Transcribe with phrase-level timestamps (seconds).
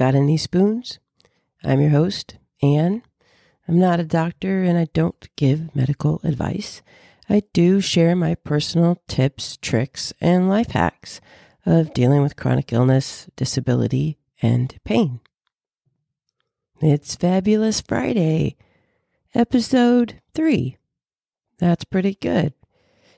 [0.00, 0.98] Got any spoons?
[1.62, 3.02] I'm your host, Anne.
[3.68, 6.80] I'm not a doctor and I don't give medical advice.
[7.28, 11.20] I do share my personal tips, tricks, and life hacks
[11.66, 15.20] of dealing with chronic illness, disability, and pain.
[16.80, 18.56] It's Fabulous Friday,
[19.34, 20.78] episode three.
[21.58, 22.54] That's pretty good.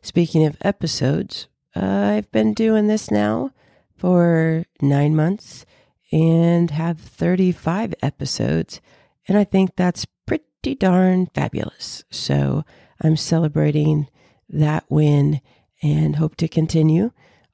[0.02, 3.52] Speaking of episodes, uh, I've been doing this now
[3.96, 5.64] for nine months
[6.12, 8.80] and have 35 episodes.
[9.26, 12.04] And I think that's pretty darn fabulous.
[12.10, 12.64] So
[13.00, 14.08] I'm celebrating
[14.50, 15.40] that win
[15.82, 17.10] and hope to continue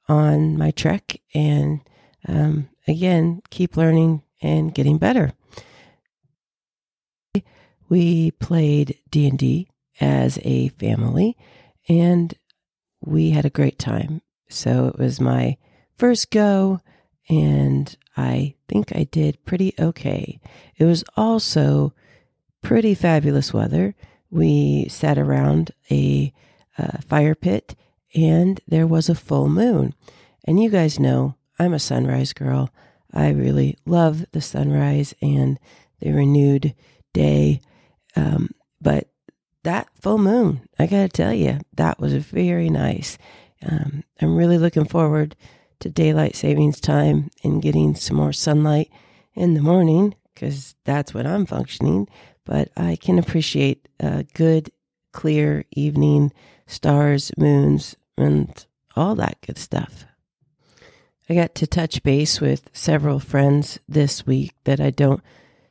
[0.07, 1.81] on my trek and
[2.27, 5.31] um, again keep learning and getting better.
[7.87, 11.35] We played D&D as a family
[11.87, 12.33] and
[13.01, 14.21] we had a great time.
[14.49, 15.57] So it was my
[15.97, 16.81] first go,
[17.29, 20.39] and I think I did pretty okay.
[20.77, 21.93] It was also
[22.61, 23.95] pretty fabulous weather.
[24.31, 26.33] We sat around a
[26.77, 27.75] uh, fire pit,
[28.15, 29.93] and there was a full moon.
[30.45, 32.71] And you guys know I'm a sunrise girl.
[33.13, 35.59] I really love the sunrise and
[35.99, 36.73] the renewed
[37.13, 37.61] day.
[38.15, 38.49] Um,
[38.81, 39.09] but
[39.63, 43.17] that full moon, I got to tell you, that was very nice.
[43.67, 45.35] Um, I'm really looking forward
[45.79, 48.89] to daylight savings time and getting some more sunlight
[49.33, 52.07] in the morning because that's when I'm functioning.
[52.45, 54.71] But I can appreciate a good,
[55.11, 56.31] clear evening,
[56.67, 60.05] stars, moons, and all that good stuff.
[61.29, 65.21] I got to touch base with several friends this week that I don't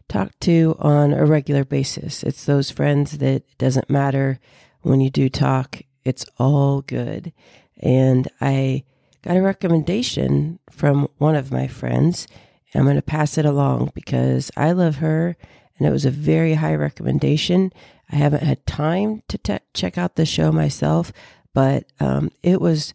[0.09, 2.23] talk to on a regular basis.
[2.23, 4.39] It's those friends that doesn't matter
[4.83, 7.33] when you do talk, it's all good.
[7.77, 8.85] And I
[9.23, 12.27] got a recommendation from one of my friends.
[12.75, 15.37] I'm going to pass it along because I love her
[15.79, 17.73] and it was a very high recommendation.
[18.11, 21.13] I haven't had time to te- check out the show myself,
[21.55, 22.93] but um, it was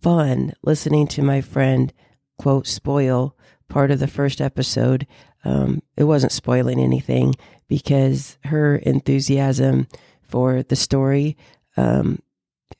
[0.00, 1.92] fun listening to my friend
[2.38, 3.36] quote spoil
[3.68, 5.06] part of the first episode.
[5.44, 7.34] Um, it wasn't spoiling anything
[7.68, 9.86] because her enthusiasm
[10.22, 11.36] for the story
[11.76, 12.20] um,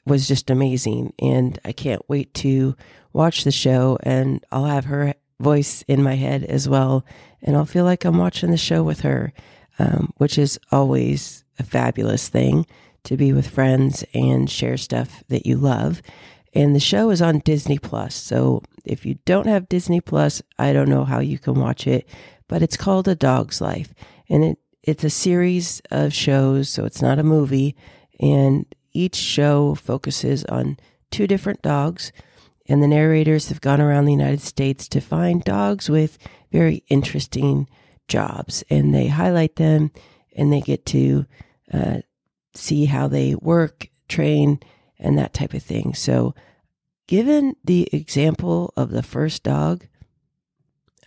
[0.06, 1.12] was just amazing.
[1.18, 2.76] And I can't wait to
[3.12, 7.04] watch the show and I'll have her voice in my head as well.
[7.42, 9.32] And I'll feel like I'm watching the show with her,
[9.78, 12.66] um, which is always a fabulous thing
[13.04, 16.02] to be with friends and share stuff that you love.
[16.54, 18.14] And the show is on Disney Plus.
[18.14, 22.08] So if you don't have Disney Plus, I don't know how you can watch it,
[22.48, 23.92] but it's called A Dog's Life.
[24.28, 27.76] And it, it's a series of shows, so it's not a movie.
[28.20, 30.78] And each show focuses on
[31.10, 32.12] two different dogs,
[32.66, 36.18] and the narrators have gone around the United States to find dogs with
[36.50, 37.68] very interesting
[38.08, 39.90] jobs, and they highlight them,
[40.34, 41.26] and they get to
[41.72, 41.98] uh,
[42.54, 44.60] see how they work, train,
[44.98, 45.94] and that type of thing.
[45.94, 46.34] So,
[47.06, 49.86] given the example of the first dog,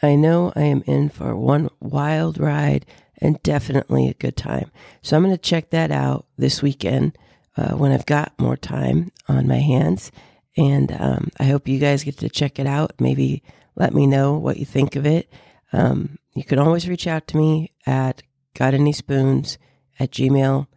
[0.04, 2.86] I know I am in for one wild ride
[3.20, 4.72] and definitely a good time.
[5.02, 7.18] So I'm going to check that out this weekend
[7.58, 10.12] uh, when I've got more time on my hands.
[10.56, 12.94] And um, I hope you guys get to check it out.
[13.00, 13.44] Maybe
[13.76, 15.30] let me know what you think of it.
[15.74, 18.24] Um, you can always reach out to me at
[18.56, 19.58] gotanyspoons
[20.00, 20.68] at gmail.com.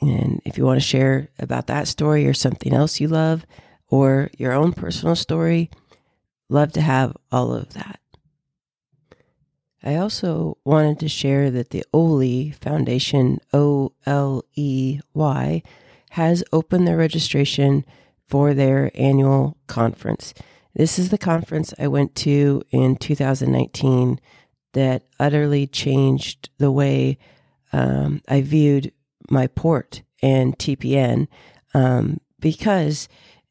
[0.00, 3.44] And if you want to share about that story or something else you love
[3.88, 5.70] or your own personal story,
[6.48, 7.98] love to have all of that.
[9.82, 15.62] I also wanted to share that the OLEY Foundation, O L E Y,
[16.10, 17.84] has opened their registration
[18.26, 20.34] for their annual conference.
[20.74, 24.20] This is the conference I went to in 2019
[24.74, 27.18] that utterly changed the way
[27.72, 28.92] um, I viewed
[29.30, 31.28] my port and TPN
[31.74, 33.08] um, because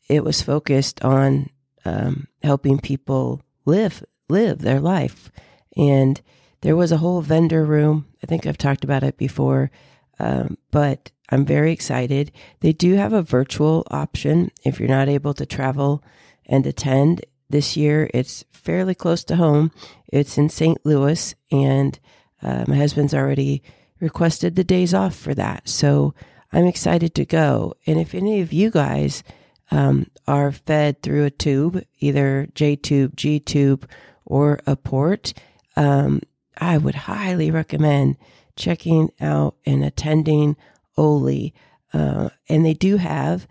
[0.10, 1.50] it was focused on
[1.86, 5.32] um, helping people live live their life
[5.78, 6.20] and
[6.62, 8.08] there was a whole vendor room.
[8.24, 9.72] I think I've talked about it before,
[10.20, 12.32] um, but I'm very excited.
[12.62, 16.04] They do have a virtual option if you're not able to travel
[16.46, 17.26] and attend.
[17.50, 19.72] This year, it's fairly close to home.
[20.08, 20.84] It's in St.
[20.86, 21.98] Louis, and
[22.42, 23.64] uh, my husband's already
[24.00, 25.70] requested the days off for that.
[25.70, 26.14] So
[26.52, 27.76] I'm excited to go.
[27.86, 29.24] And if any of you guys
[29.72, 33.88] um, are fed through a tube, either J tube, G tube,
[34.26, 35.34] or a port,
[35.78, 36.22] um,
[36.58, 38.18] I would highly recommend
[38.56, 40.58] checking out and attending
[40.98, 41.54] OLEY.
[41.94, 43.48] Uh, and they do have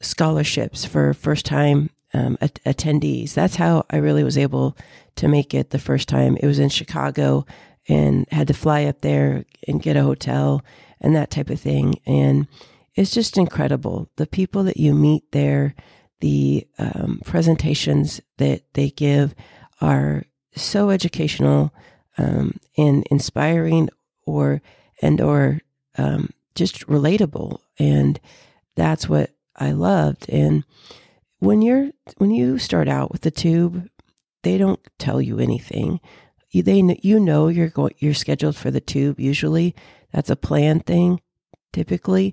[0.00, 3.32] scholarships for first time um, attendees.
[3.34, 4.76] That's how I really was able
[5.16, 6.36] to make it the first time.
[6.36, 7.46] It was in Chicago
[7.88, 10.62] and had to fly up there and get a hotel
[11.00, 12.00] and that type of thing.
[12.06, 12.46] And
[12.94, 14.10] it's just incredible.
[14.16, 15.74] The people that you meet there,
[16.20, 19.34] the um, presentations that they give
[19.80, 20.24] are
[20.56, 21.72] so educational
[22.18, 23.88] um, and inspiring
[24.24, 24.62] or
[25.02, 25.60] and or
[25.98, 27.58] um, just relatable.
[27.78, 28.18] And
[28.74, 30.28] that's what i loved.
[30.28, 30.64] And
[31.38, 33.88] when you're when you start out with the tube
[34.46, 35.98] they don't tell you anything.
[36.50, 39.74] You, they you know you're going you're scheduled for the tube usually.
[40.12, 41.20] That's a planned thing
[41.72, 42.32] typically.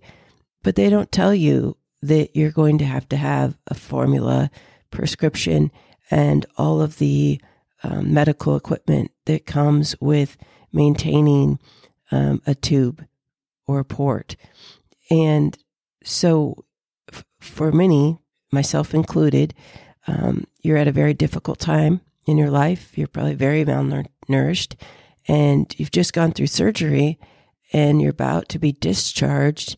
[0.62, 4.52] But they don't tell you that you're going to have to have a formula
[4.92, 5.72] prescription
[6.12, 7.42] and all of the
[7.84, 10.38] um, medical equipment that comes with
[10.72, 11.60] maintaining
[12.12, 13.06] um, a tube
[13.68, 14.36] or a port.
[15.10, 15.58] And
[16.04, 16.66] so,
[17.12, 18.18] f- for many,
[18.52, 19.54] myself included,
[20.08, 22.98] um, you're at a very difficult time in your life.
[22.98, 24.76] You're probably very malnourished,
[25.28, 27.20] and you've just gone through surgery,
[27.72, 29.78] and you're about to be discharged.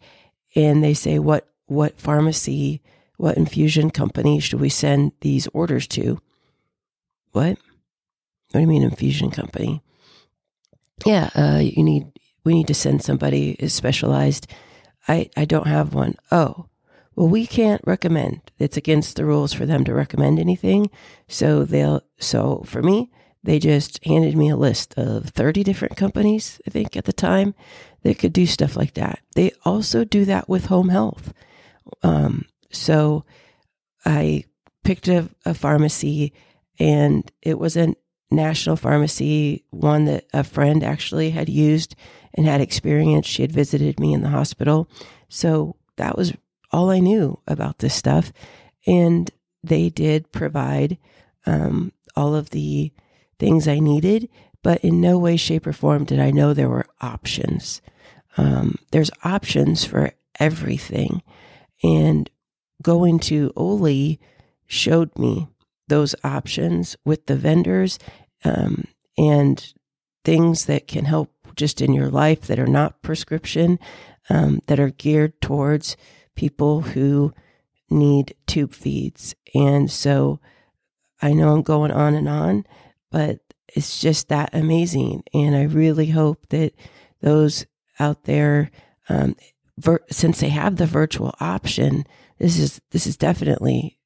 [0.55, 2.81] And they say, "What what pharmacy,
[3.17, 6.19] what infusion company should we send these orders to?"
[7.31, 7.57] What?
[8.55, 9.83] What do you mean infusion company?
[11.05, 12.05] Yeah, uh, you need
[12.45, 14.47] we need to send somebody specialized.
[15.09, 16.15] I I don't have one.
[16.31, 16.67] Oh,
[17.17, 18.39] well, we can't recommend.
[18.57, 20.89] It's against the rules for them to recommend anything.
[21.27, 23.11] So they'll so for me,
[23.43, 27.55] they just handed me a list of 30 different companies, I think at the time,
[28.03, 29.19] that could do stuff like that.
[29.35, 31.33] They also do that with home health.
[32.03, 33.25] Um, so
[34.05, 34.45] I
[34.85, 36.31] picked a, a pharmacy
[36.79, 37.95] and it was an
[38.31, 41.95] national pharmacy, one that a friend actually had used
[42.33, 43.25] and had experience.
[43.25, 44.89] She had visited me in the hospital.
[45.29, 46.33] So that was
[46.71, 48.33] all I knew about this stuff.
[48.85, 49.31] And
[49.63, 50.97] they did provide
[51.45, 52.91] um, all of the
[53.39, 54.29] things I needed,
[54.63, 57.81] but in no way, shape, or form did I know there were options.
[58.37, 61.21] Um, there's options for everything.
[61.83, 62.29] And
[62.81, 64.19] going to OLEY
[64.67, 65.47] showed me
[65.87, 67.99] those options with the vendors
[68.43, 68.85] um,
[69.17, 69.73] and
[70.23, 73.79] things that can help just in your life that are not prescription,
[74.29, 75.95] um, that are geared towards
[76.35, 77.33] people who
[77.89, 79.35] need tube feeds.
[79.53, 80.39] And so
[81.21, 82.65] I know I'm going on and on,
[83.11, 83.39] but
[83.73, 85.23] it's just that amazing.
[85.33, 86.73] And I really hope that
[87.21, 87.65] those
[87.99, 88.71] out there,
[89.09, 89.35] um,
[90.09, 92.05] since they have the virtual option,
[92.37, 93.99] this is this is definitely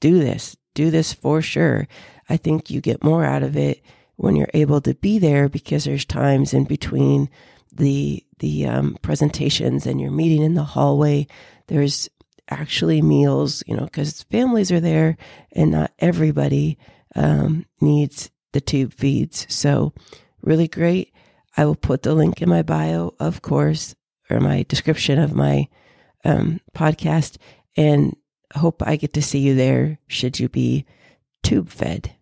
[0.00, 1.88] do this, do this for sure.
[2.28, 3.82] I think you get more out of it
[4.16, 7.28] when you're able to be there because there's times in between
[7.72, 11.26] the the um, presentations and you're meeting in the hallway.
[11.66, 12.08] There's
[12.50, 15.16] actually meals, you know, because families are there
[15.52, 16.78] and not everybody
[17.14, 19.46] um, needs the tube feeds.
[19.48, 19.92] So,
[20.42, 21.12] really great.
[21.56, 23.94] I will put the link in my bio, of course,
[24.28, 25.68] or my description of my
[26.24, 27.36] um, podcast,
[27.76, 28.16] and
[28.58, 30.86] hope I get to see you there should you be
[31.42, 32.14] tube fed.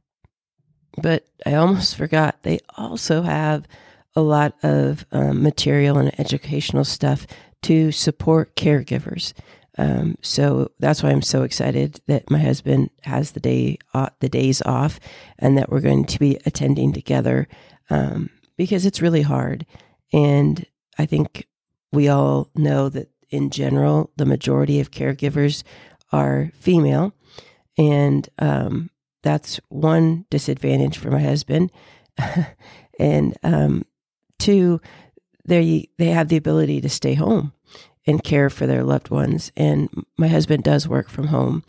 [1.00, 3.66] But I almost forgot, they also have
[4.14, 7.26] a lot of um, material and educational stuff
[7.62, 9.32] to support caregivers.
[9.78, 14.28] Um, so that's why I'm so excited that my husband has the day uh, the
[14.28, 15.00] days off,
[15.38, 17.48] and that we're going to be attending together
[17.88, 18.28] um,
[18.58, 19.64] because it's really hard.
[20.12, 20.66] And
[20.98, 21.46] I think
[21.90, 25.62] we all know that in general, the majority of caregivers
[26.12, 27.14] are female,
[27.78, 28.90] and um,
[29.22, 31.70] that's one disadvantage for my husband.
[32.98, 33.84] and um,
[34.38, 34.80] two,
[35.44, 37.52] they they have the ability to stay home
[38.06, 39.52] and care for their loved ones.
[39.56, 41.64] And my husband does work from home,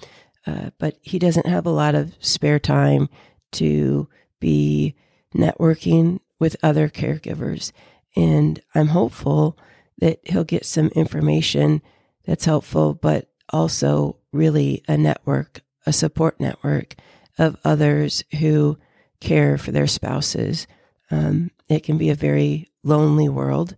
[0.47, 3.07] uh, but he doesn't have a lot of spare time
[3.53, 4.07] to
[4.39, 4.95] be
[5.35, 7.71] networking with other caregivers.
[8.15, 9.57] And I'm hopeful
[10.00, 11.81] that he'll get some information
[12.25, 16.95] that's helpful, but also really a network, a support network
[17.37, 18.77] of others who
[19.19, 20.67] care for their spouses.
[21.09, 23.75] Um, it can be a very lonely world.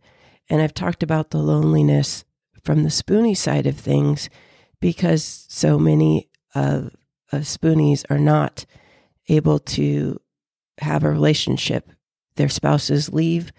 [0.50, 2.26] And I've talked about the loneliness
[2.64, 4.30] from the spoonie side of things
[4.80, 6.96] because so many of,
[7.32, 8.66] of spoonies are not
[9.30, 10.20] able to
[10.80, 11.92] have a relationship.
[12.36, 13.52] Their spouses leave,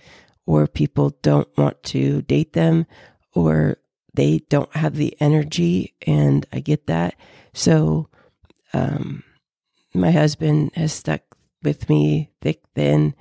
[0.45, 2.87] or people don't want to date them,
[3.35, 3.79] or
[4.17, 5.95] they don't have the energy.
[6.07, 7.15] And I get that.
[7.55, 8.09] So,
[8.73, 9.23] um,
[9.95, 11.23] my husband has stuck
[11.63, 13.15] with me thick, thin,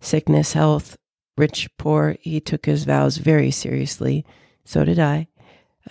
[0.00, 0.96] sickness, health,
[1.36, 2.16] rich, poor.
[2.20, 4.24] He took his vows very seriously.
[4.64, 5.28] So did I.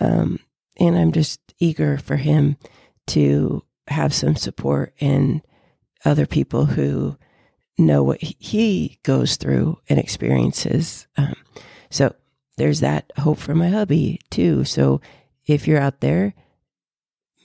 [0.00, 0.40] Um,
[0.78, 2.56] and I'm just eager for him
[3.08, 5.40] to have some support and
[6.04, 7.16] other people who
[7.78, 11.06] know what he goes through and experiences.
[11.16, 11.34] Um,
[11.90, 12.14] so
[12.56, 14.64] there's that hope for my hubby too.
[14.64, 15.00] So
[15.46, 16.34] if you're out there,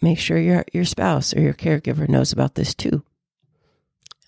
[0.01, 3.03] make sure your your spouse or your caregiver knows about this too.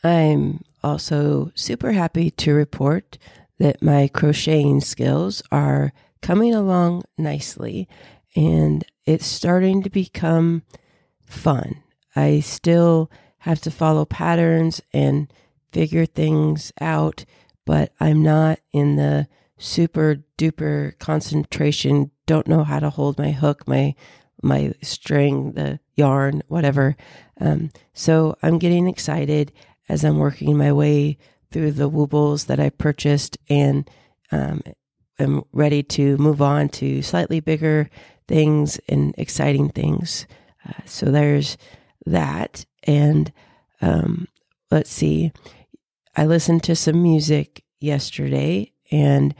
[0.04, 3.18] I'm also super happy to report
[3.60, 7.88] that my crocheting skills are coming along nicely
[8.36, 10.64] and it's starting to become
[11.26, 11.82] fun.
[12.16, 13.10] I still
[13.40, 15.32] have to follow patterns and
[15.72, 17.26] figure things out,
[17.66, 19.28] but I'm not in the
[19.64, 23.96] super duper concentration, don't know how to hold my hook, my
[24.42, 26.98] my string, the yarn, whatever.
[27.40, 29.54] Um, so I'm getting excited
[29.88, 31.18] as I'm working my way
[31.50, 33.90] through the woobles that I purchased and
[34.34, 34.62] um,
[35.18, 37.90] am ready to move on to slightly bigger
[38.28, 40.28] things and exciting things.
[40.68, 41.58] Uh, so there's
[42.06, 42.66] that.
[42.84, 43.32] And
[43.82, 44.28] um,
[44.72, 45.32] let's see,
[46.18, 49.34] I listened to some music yesterday and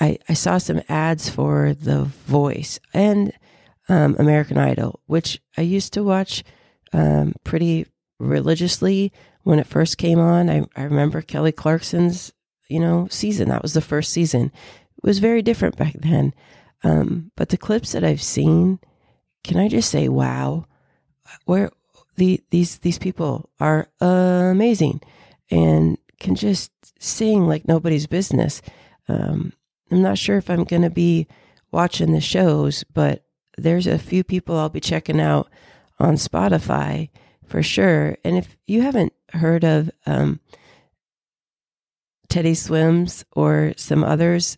[0.00, 3.32] I, I saw some ads for The Voice and
[3.88, 6.42] um, American Idol, which I used to watch
[6.92, 7.86] um, pretty
[8.18, 9.12] religiously
[9.44, 10.50] when it first came on.
[10.50, 12.32] I, I remember Kelly Clarkson's,
[12.68, 13.48] you know, season.
[13.48, 14.50] That was the first season.
[14.96, 16.34] It was very different back then.
[16.82, 18.80] Um, but the clips that I've seen,
[19.44, 20.66] can I just say, wow,
[21.44, 21.70] where
[22.16, 25.00] the these these people are amazing
[25.50, 28.62] and can just sing like nobody's business.
[29.08, 29.52] Um,
[29.90, 31.26] I'm not sure if I'm going to be
[31.70, 33.24] watching the shows, but
[33.56, 35.48] there's a few people I'll be checking out
[35.98, 37.10] on Spotify
[37.46, 38.16] for sure.
[38.24, 40.40] And if you haven't heard of um,
[42.28, 44.56] Teddy Swims or some others,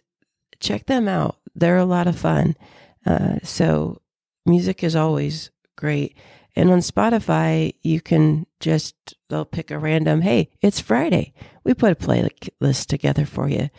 [0.61, 1.37] check them out.
[1.55, 2.57] They're a lot of fun.
[3.05, 4.01] Uh, so
[4.47, 6.17] music is always great.
[6.57, 8.97] And on Spotify, you can just,
[9.29, 11.33] they'll pick a random, hey, it's Friday.
[11.63, 13.71] We put a playlist together for you.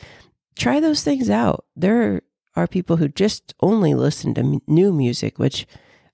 [0.59, 1.65] Try those things out.
[1.75, 2.21] There
[2.55, 5.65] are people who just only listen to new music, which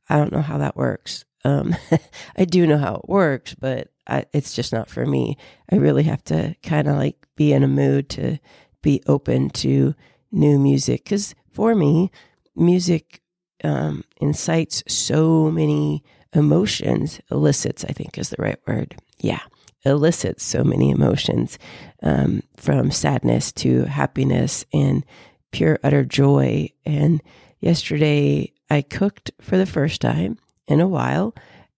[0.07, 1.25] I don't know how that works.
[1.43, 1.75] Um,
[2.37, 5.37] I do know how it works, but I, it's just not for me.
[5.71, 8.37] I really have to kind of like be in a mood to
[8.83, 9.95] be open to
[10.31, 11.05] new music.
[11.05, 12.11] Because for me,
[12.55, 13.21] music
[13.63, 18.95] um, incites so many emotions, elicits, I think is the right word.
[19.17, 19.41] Yeah,
[19.85, 21.59] elicits so many emotions
[22.01, 25.05] um, from sadness to happiness and
[25.51, 26.69] pure, utter joy.
[26.85, 27.21] And
[27.59, 30.37] yesterday I cooked for the first time
[30.67, 31.35] in a while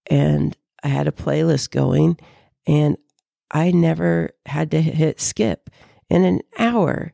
[0.10, 2.18] and I had a playlist going
[2.66, 2.98] and
[3.52, 5.70] I never had to hit skip.
[6.10, 7.14] In an hour,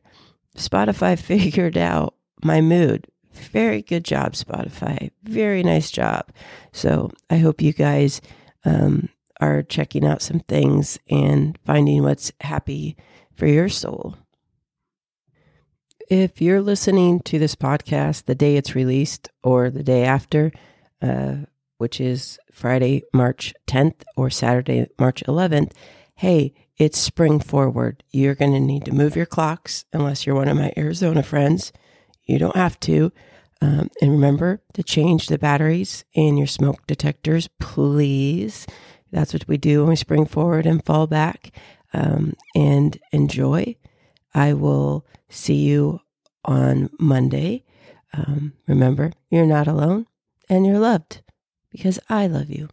[0.56, 3.06] Spotify figured out my mood.
[3.32, 5.10] Very good job, Spotify.
[5.24, 6.30] Very nice job.
[6.72, 8.20] So I hope you guys
[8.64, 9.08] um,
[9.44, 12.96] are checking out some things and finding what's happy
[13.34, 14.16] for your soul.
[16.08, 20.50] If you're listening to this podcast the day it's released or the day after,
[21.02, 21.36] uh,
[21.76, 25.72] which is Friday, March 10th or Saturday, March 11th,
[26.14, 28.02] hey, it's spring forward.
[28.10, 31.72] You're going to need to move your clocks unless you're one of my Arizona friends.
[32.24, 33.12] You don't have to.
[33.60, 38.66] Um, and remember to change the batteries in your smoke detectors, please.
[39.14, 41.52] That's what we do when we spring forward and fall back
[41.92, 43.76] um, and enjoy.
[44.34, 46.00] I will see you
[46.44, 47.64] on Monday.
[48.12, 50.06] Um, remember, you're not alone
[50.48, 51.22] and you're loved
[51.70, 52.68] because I love you.